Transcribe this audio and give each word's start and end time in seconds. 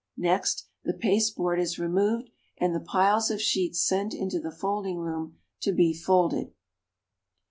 Next, 0.17 0.65
the 0.83 0.95
pasteboard 0.95 1.59
is 1.59 1.77
removed, 1.77 2.31
and 2.57 2.73
the 2.73 2.79
piles 2.79 3.29
of 3.29 3.39
sheets 3.39 3.83
sent 3.85 4.15
into 4.15 4.39
the 4.39 4.49
Folding 4.49 4.97
room 4.97 5.37
to 5.59 5.71
be 5.71 5.93
folded. 5.93 6.55